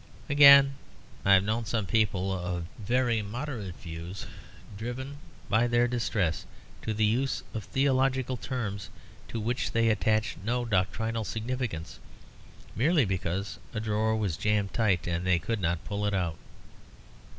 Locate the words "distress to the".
5.87-7.05